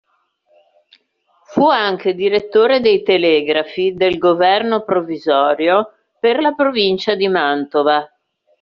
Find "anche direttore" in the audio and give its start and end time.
1.69-2.79